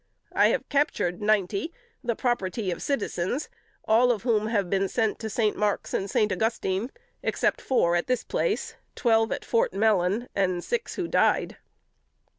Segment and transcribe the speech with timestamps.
[0.33, 1.71] I have captured ninety,
[2.03, 3.49] the property of citizens;
[3.85, 5.55] all of whom have been sent to St.
[5.55, 6.31] Marks and St.
[6.31, 11.57] Augustine, except four at this place, twelve at Fort Mellon, and six who died."